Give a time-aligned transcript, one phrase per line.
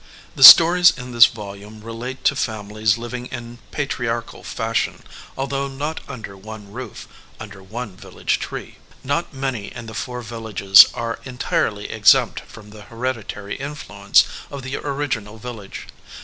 [0.35, 5.03] The stories in this volume relate to families FOREWORD living in patriarchal fashion,
[5.37, 7.07] although not under one roof,
[7.39, 8.77] under one village tree.
[9.03, 14.75] Not many in the four villages are entirely exempt from the hereditary influence of the
[14.75, 15.85] orig inal village.